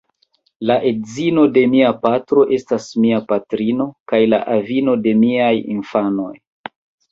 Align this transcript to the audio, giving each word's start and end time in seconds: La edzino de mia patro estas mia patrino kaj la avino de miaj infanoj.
La 0.69 0.77
edzino 0.91 1.43
de 1.57 1.63
mia 1.73 1.91
patro 2.05 2.47
estas 2.57 2.89
mia 3.05 3.21
patrino 3.33 3.87
kaj 4.13 4.23
la 4.33 4.41
avino 4.57 4.99
de 5.07 5.17
miaj 5.27 5.53
infanoj. 5.77 6.35